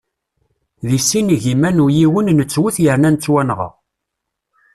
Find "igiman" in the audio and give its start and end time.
1.35-1.77